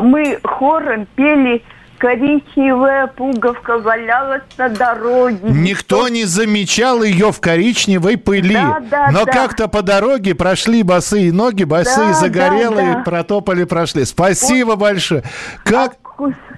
[0.00, 1.64] мы хором пели
[2.00, 5.38] «Коричневая пуговка валялась на дороге».
[5.42, 8.54] Никто не замечал ее в коричневой пыли.
[8.54, 9.32] Да, да, Но да.
[9.32, 13.02] как-то по дороге прошли босые ноги, босые Да, загорелые, да, да.
[13.02, 14.04] протопали, прошли.
[14.06, 15.22] Спасибо большое.
[15.62, 15.96] Как...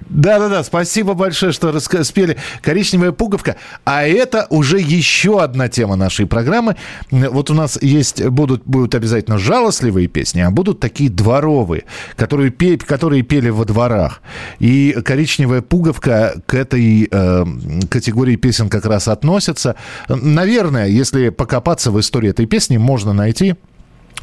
[0.09, 3.55] Да-да-да, спасибо большое, что раска- спели «Коричневая пуговка».
[3.85, 6.75] А это уже еще одна тема нашей программы.
[7.09, 11.85] Вот у нас есть, будут, будут обязательно жалостливые песни, а будут такие дворовые,
[12.17, 14.21] которые, пе- которые пели во дворах.
[14.59, 17.45] И «Коричневая коричневая пуговка к этой э,
[17.89, 19.75] категории песен как раз относится.
[20.07, 23.55] Наверное, если покопаться в истории этой песни, можно найти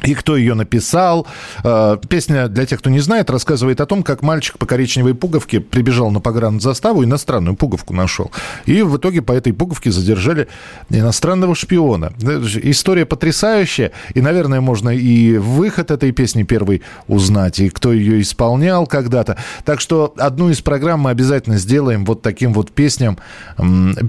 [0.03, 1.27] и кто ее написал.
[1.63, 5.59] Э, Песня, для тех, кто не знает, рассказывает о том, как мальчик по коричневой пуговке
[5.59, 8.31] прибежал на погранзаставу, иностранную пуговку нашел.
[8.65, 10.47] И в итоге по этой пуговке задержали
[10.89, 12.13] иностранного шпиона.
[12.21, 13.91] Э, История потрясающая.
[14.13, 19.37] И, наверное, можно и выход этой песни первый узнать, и кто ее исполнял когда-то.
[19.65, 23.17] Так что одну из программ мы обязательно сделаем вот таким вот песням.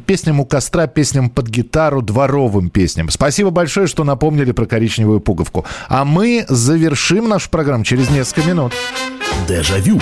[0.07, 3.11] Песням у костра, песням под гитару, дворовым песням.
[3.11, 5.65] Спасибо большое, что напомнили про коричневую пуговку.
[5.89, 8.73] А мы завершим нашу программу через несколько минут.
[9.47, 10.01] Дежавю.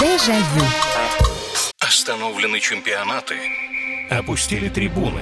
[0.00, 0.64] Дежавю.
[1.80, 3.36] Остановлены чемпионаты.
[4.10, 5.20] Опустили трибуны.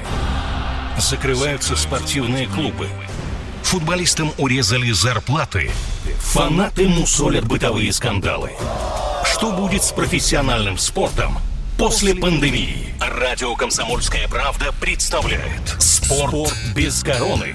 [0.99, 2.89] Закрываются спортивные клубы.
[3.63, 5.71] Футболистам урезали зарплаты.
[6.19, 8.51] Фанаты мусолят бытовые скандалы.
[9.25, 11.39] Что будет с профессиональным спортом
[11.79, 12.95] после пандемии?
[13.01, 17.55] Радио «Комсомольская правда» представляет «Спорт без короны»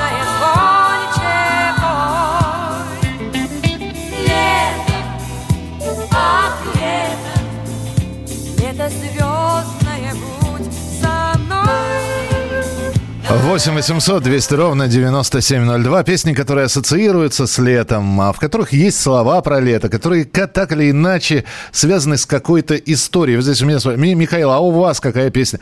[13.29, 16.03] 8 800 200 ровно 9702.
[16.03, 20.89] Песни, которые ассоциируются с летом, а в которых есть слова про лето, которые так или
[20.91, 23.37] иначе связаны с какой-то историей.
[23.37, 25.59] Вот здесь у меня спрашивают, «Ми- Михаил, а у вас какая песня?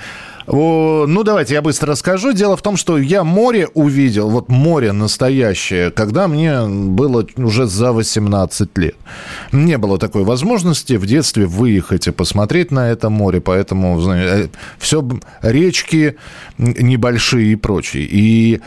[0.47, 2.33] О, ну, давайте я быстро расскажу.
[2.33, 7.91] Дело в том, что я море увидел, вот море настоящее, когда мне было уже за
[7.91, 8.95] 18 лет.
[9.51, 14.01] Не было такой возможности в детстве выехать и посмотреть на это море, поэтому,
[14.79, 15.07] все
[15.43, 16.15] речки
[16.57, 18.07] небольшие и прочее.
[18.09, 18.61] И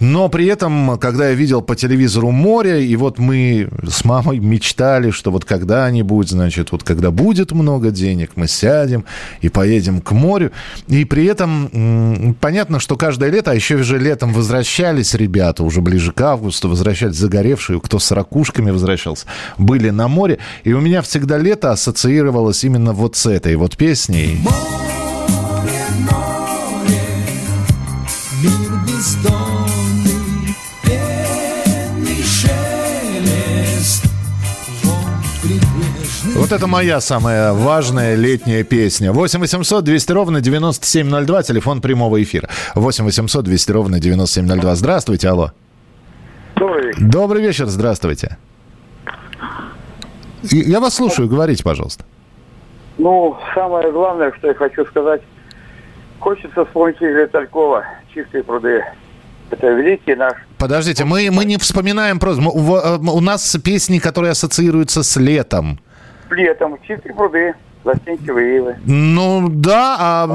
[0.00, 5.10] но при этом, когда я видел по телевизору море, и вот мы с мамой мечтали,
[5.10, 9.04] что вот когда-нибудь, значит, вот когда будет много денег, мы сядем
[9.40, 10.52] и поедем к морю.
[10.86, 16.12] И при этом понятно, что каждое лето, а еще же летом возвращались ребята, уже ближе
[16.12, 19.26] к августу, возвращались загоревшие, кто с ракушками возвращался,
[19.56, 20.38] были на море.
[20.62, 24.38] И у меня всегда лето ассоциировалось именно вот с этой вот песней.
[24.44, 24.97] Мир
[36.48, 39.12] Вот это моя самая важная летняя песня.
[39.12, 42.48] 8 800 200 ровно 9702, телефон прямого эфира.
[42.74, 44.74] 8 800 200 ровно 9702.
[44.76, 45.52] Здравствуйте, алло.
[46.56, 48.38] Добрый Добрый вечер, здравствуйте.
[50.42, 52.06] Я вас слушаю, говорите, пожалуйста.
[52.96, 55.20] Ну, самое главное, что я хочу сказать,
[56.18, 57.84] хочется вспомнить Игоря Талькова
[58.14, 58.82] «Чистые пруды».
[59.50, 62.40] Это великий наш Подождите, мы, мы не вспоминаем просто.
[62.42, 65.78] в- э, У нас песни, которые ассоциируются с летом.
[66.30, 67.54] Летом «Чистые пруды»,
[67.84, 68.76] «Застенчивые ивы».
[68.86, 70.26] Ну да, а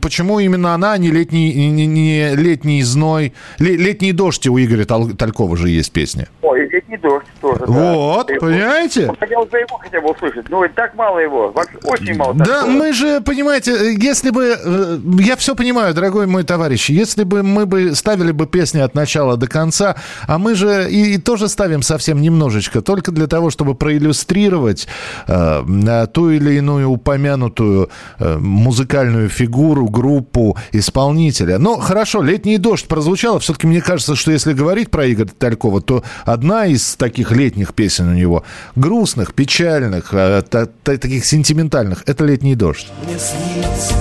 [0.00, 3.32] почему именно она, а не летний, не, не летний зной?
[3.58, 6.28] Ле- летний дождь у Игоря Тал- Талькова же есть песня.
[6.42, 7.60] Ой, и летний дождь тоже.
[7.60, 7.66] да.
[7.66, 9.06] Вот, Его- понимаете?
[9.06, 10.48] Ну, Хотел бы его хотя бы услышать.
[10.48, 11.52] Ну, и так мало его.
[11.84, 12.34] Очень мало.
[12.34, 12.70] Да, Талькова.
[12.70, 14.56] мы же, понимаете, если бы...
[14.64, 18.94] э, Я все понимаю, дорогой мой товарищ, если бы мы бы ставили бы песни от
[18.94, 19.96] начала до конца,
[20.26, 24.88] а мы же и, и тоже ставим совсем немножечко, только для того, чтобы проиллюстрировать
[25.26, 31.58] э, э, ту или иную упомянутую э, музыкальную фигуру, группу, исполнителя.
[31.58, 33.38] Но хорошо, «Летний дождь» прозвучало.
[33.40, 38.08] Все-таки мне кажется, что если говорить про Игоря Талькова, то одна из таких летних песен
[38.08, 38.44] у него,
[38.76, 42.88] грустных, печальных, э, та- та- таких сентиментальных, это «Летний дождь».
[43.06, 43.94] Мне снится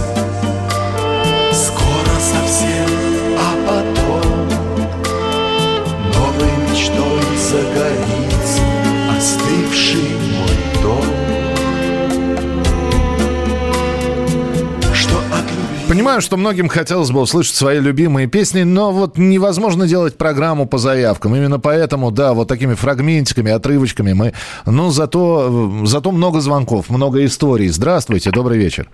[16.00, 20.78] Понимаю, что многим хотелось бы услышать свои любимые песни, но вот невозможно делать программу по
[20.78, 21.36] заявкам.
[21.36, 24.34] Именно поэтому, да, вот такими фрагментиками, отрывочками мы...
[24.66, 27.68] Ну, зато, зато много звонков, много историй.
[27.68, 28.89] Здравствуйте, добрый вечер.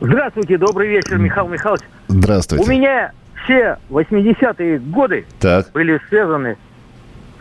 [0.00, 1.84] Здравствуйте, добрый вечер, Михаил Михайлович.
[2.08, 2.64] Здравствуйте.
[2.64, 3.12] У меня
[3.44, 5.70] все 80-е годы Так.
[5.72, 6.56] были связаны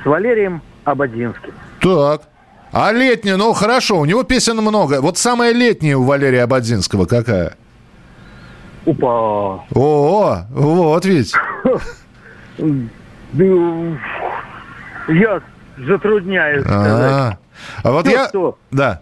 [0.03, 1.53] с Валерием Ободзинским.
[1.79, 2.23] Так.
[2.73, 4.99] А летнюю, ну хорошо, у него песен много.
[4.99, 7.55] Вот самая летняя у Валерия Абадзинского какая?
[8.85, 9.65] Опа.
[9.73, 11.33] О, вот ведь.
[13.37, 13.97] Ну,
[15.09, 15.41] Я
[15.77, 17.11] затрудняюсь сказать.
[17.11, 17.37] А,
[17.83, 18.29] а вот я...
[18.71, 19.01] Да.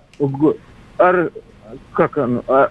[1.94, 2.42] Как он?
[2.48, 2.70] А-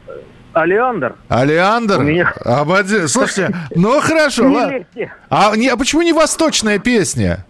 [0.55, 1.15] Алеандр?
[1.29, 2.01] Алеандр?
[2.01, 2.33] У меня-.
[3.09, 4.45] Слушайте, ну хорошо.
[4.49, 5.13] Вместе.
[5.31, 7.45] А, не, а почему не восточная песня?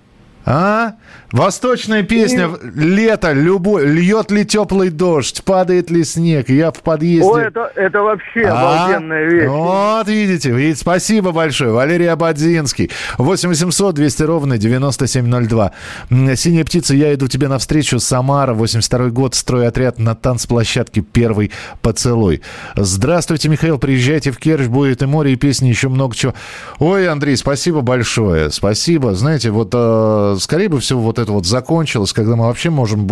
[0.44, 0.92] А?
[1.32, 7.26] Восточная песня «Лето», любой, льет ли теплый дождь, падает ли снег, я в подъезде...
[7.26, 8.86] О, это, это вообще А?
[8.88, 9.48] обалденная вещь.
[9.48, 11.72] Вот, видите, видите, спасибо большое.
[11.72, 12.90] Валерий Абадзинский.
[13.16, 15.72] 8 800 200 ровно 9702.
[16.10, 17.98] М, «Синяя птица, я иду тебе навстречу».
[17.98, 22.42] Самара, 82 год, стройотряд на танцплощадке «Первый поцелуй».
[22.76, 26.34] Здравствуйте, Михаил, приезжайте в Керчь, будет и море, и песни, еще много чего.
[26.78, 29.14] Ой, Андрей, спасибо большое, спасибо.
[29.14, 33.06] Знаете, вот э, скорее бы всего вот это вот закончилось, когда мы вообще можем,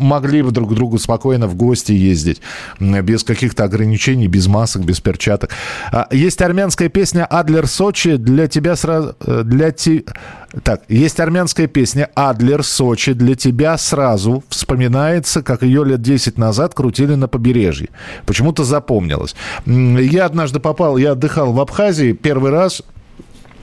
[0.00, 2.40] могли бы друг к другу спокойно в гости ездить,
[2.80, 5.50] без каких-то ограничений, без масок, без перчаток.
[5.90, 9.14] А, Есть армянская песня «Адлер Сочи» для тебя сразу...
[9.20, 10.04] э, Для ти...
[10.64, 16.74] Так, есть армянская песня «Адлер Сочи» для тебя сразу вспоминается, как ее лет 10 назад
[16.74, 17.88] крутили на побережье.
[18.26, 19.34] Почему-то запомнилось.
[19.66, 22.82] Я однажды попал, я отдыхал в Абхазии первый раз,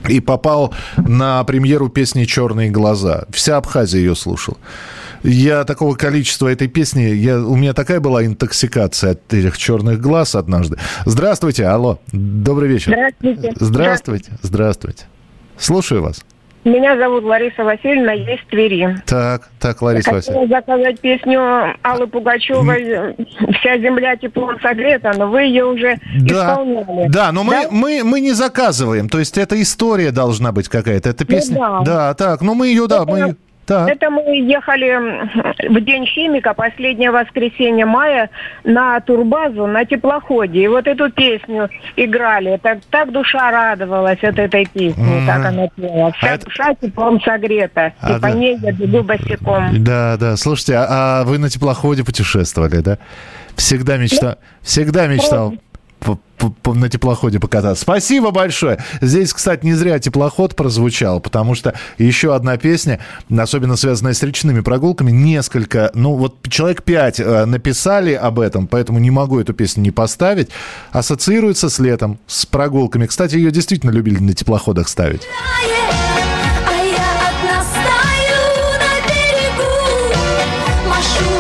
[0.08, 3.26] и попал на премьеру песни «Черные глаза».
[3.32, 4.58] Вся Абхазия ее слушала.
[5.24, 10.36] Я такого количества этой песни, я, у меня такая была интоксикация от этих черных глаз
[10.36, 10.78] однажды.
[11.06, 12.94] Здравствуйте, алло, добрый вечер.
[12.94, 13.54] Здравствуйте.
[13.60, 15.06] Здравствуйте, здравствуйте.
[15.58, 16.24] Слушаю вас.
[16.66, 18.98] Меня зовут Лариса Васильевна, есть Твери.
[19.06, 20.42] Так, так, Лариса Васильевна.
[20.42, 23.16] Хотела заказать песню Аллы Пугачевой
[23.60, 27.08] «Вся земля теплом согрета», но вы ее уже Да, исполняли.
[27.10, 27.68] да, но мы, Да?
[27.72, 31.58] Мы, мы не заказываем, то есть это история должна быть какая-то, это Ну песня.
[31.60, 31.82] да.
[31.82, 33.36] да, так, ну мы ее, да, мы...
[33.70, 33.88] Так.
[33.88, 38.32] Это мы ехали в День химика, последнее воскресенье мая,
[38.64, 40.64] на турбазу, на теплоходе.
[40.64, 42.60] И вот эту песню играли.
[42.64, 45.28] Так, так душа радовалась от этой песни, Мгм.
[45.28, 46.12] как она пела.
[46.14, 47.94] Вся душа теплом согрета.
[48.02, 48.32] А, и по да.
[48.32, 49.84] ней я бегу босиком.
[49.84, 50.36] Да, да.
[50.36, 52.98] Слушайте, а, а вы на теплоходе путешествовали, да?
[53.56, 55.69] Всегда мечтал, всегда мечтал по- по- по-
[56.66, 57.82] на теплоходе покататься.
[57.84, 58.84] Спасибо большое.
[59.02, 63.00] Здесь, кстати, не зря теплоход прозвучал, потому что еще одна песня,
[63.36, 69.00] особенно связанная с речными прогулками, несколько, ну вот человек пять э, написали об этом, поэтому
[69.00, 70.50] не могу эту песню не поставить.
[70.92, 73.06] Ассоциируется с летом, с прогулками.
[73.06, 75.22] Кстати, ее действительно любили на теплоходах ставить.
[75.26, 78.40] А я одна стою
[78.80, 79.70] на берегу,
[80.88, 81.39] машу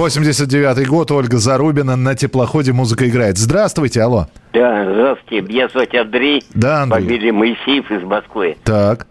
[0.00, 3.36] 89 год, Ольга Зарубина на теплоходе музыка играет.
[3.36, 4.28] Здравствуйте, алло.
[4.54, 5.46] Да, здравствуйте.
[5.46, 6.42] Меня зовут Андрей.
[6.54, 7.02] Да, Андрей.
[7.04, 8.56] Фамилия Моисеев из Москвы.
[8.64, 9.06] Так.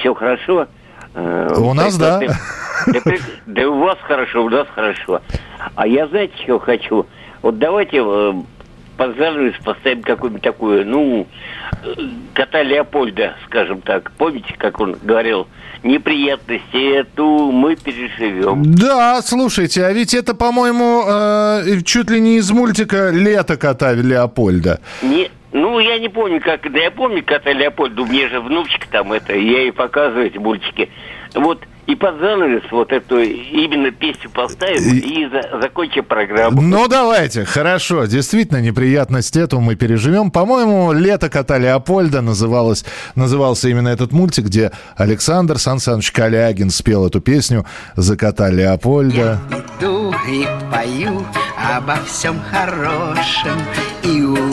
[0.00, 0.66] Все хорошо?
[1.14, 2.18] Э, У нас, да.
[2.18, 5.20] Да, при- да у вас хорошо, у нас хорошо.
[5.76, 7.06] А я, знаете, что хочу?
[7.42, 8.02] Вот давайте
[9.08, 11.26] занавес поставим какую-нибудь такую, ну,
[11.82, 11.94] э,
[12.34, 14.12] кота Леопольда, скажем так.
[14.18, 15.46] Помните, как он говорил,
[15.82, 18.62] неприятности эту мы переживем.
[18.64, 24.80] Да, слушайте, а ведь это, по-моему, э, чуть ли не из мультика «Лето кота Леопольда».
[25.02, 26.70] Не, ну, я не помню, как...
[26.70, 30.38] Да я помню кота Леопольда, у меня же внучка там это, я ей показываю эти
[30.38, 30.90] мультики.
[31.34, 36.60] Вот, и под занавес вот эту именно песню поставим и, за- закончим программу.
[36.62, 38.04] Ну, давайте, хорошо.
[38.06, 40.30] Действительно, неприятность эту мы переживем.
[40.30, 47.06] По-моему, «Лето кота Леопольда» называлось, назывался именно этот мультик, где Александр Сан Саныч Калягин спел
[47.06, 47.66] эту песню
[47.96, 49.38] за кота Леопольда.
[49.80, 51.24] Иду и пою
[51.76, 53.58] обо всем хорошем
[54.04, 54.11] И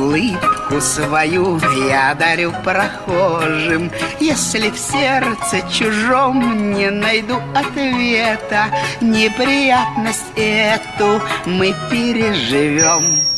[0.10, 3.92] улыбку свою я дарю прохожим.
[4.20, 8.66] Если в сердце чужом не найду ответа
[9.02, 13.29] Неприятность эту мы переживем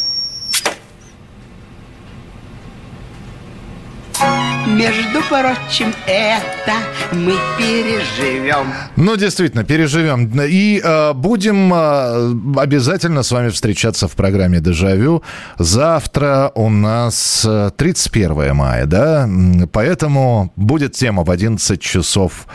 [4.78, 6.74] Между прочим, это
[7.12, 10.32] мы переживем Ну, действительно, переживем.
[10.48, 15.24] И э, будем э, обязательно с вами встречаться в программе «Дежавю».
[15.58, 19.30] Завтра у нас э, 31 мая, да?
[19.74, 22.48] Поэтому будет тема в 11 часов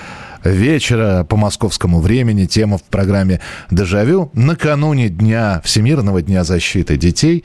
[0.43, 2.47] вечера по московскому времени.
[2.47, 3.41] Тема в программе
[3.71, 7.45] «Дежавю» накануне Дня Всемирного Дня защиты детей.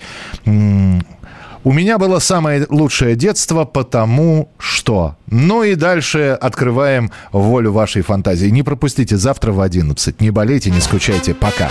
[1.64, 5.16] У меня было самое лучшее детство, потому что...
[5.28, 8.48] Ну и дальше открываем волю вашей фантазии.
[8.48, 10.22] Не пропустите завтра в 11.
[10.22, 11.36] Не болейте, не скучайте.
[11.36, 11.70] Пока.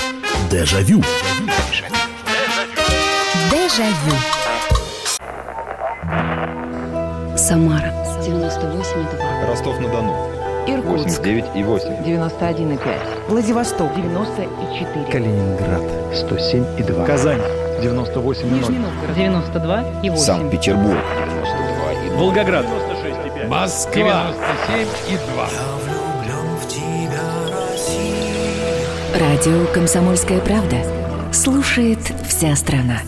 [0.48, 1.02] Дежавю.
[3.50, 4.16] Дежавю.
[7.36, 9.48] Самара 98,2.
[9.48, 10.14] Ростов-на-Дону.
[10.68, 11.18] Иркутск.
[11.18, 11.88] 89 и 8.
[12.04, 12.78] 91,5.
[13.28, 13.92] Владивосток.
[13.96, 15.06] 94.
[15.10, 15.82] Калининград.
[16.14, 17.04] 107 и 2.
[17.06, 17.40] Казань.
[17.80, 19.16] 98 Нижний Новгород.
[19.16, 20.22] 92 и 8.
[20.24, 20.98] Санкт-Петербург.
[21.26, 22.18] 92 и 2.
[22.18, 22.66] Волгоград.
[22.66, 23.48] 96 и 5.
[23.48, 24.32] Москва.
[24.68, 25.48] 97 и 2.
[29.18, 30.76] Радио «Комсомольская правда»
[31.32, 33.00] слушает вся страна.